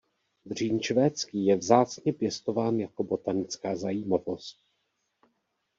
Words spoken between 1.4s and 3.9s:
je vzácně pěstován jako botanická